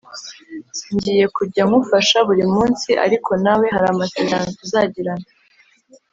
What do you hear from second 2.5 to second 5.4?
munsi ariko nawe hari amasezerano tuzagirana